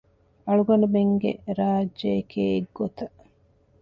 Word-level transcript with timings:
އަޅުގަނޑުމެންގެ 0.45 1.31
ރާއްޖެއެކޭ 1.57 2.39
އެއްގޮތަށް 2.53 3.17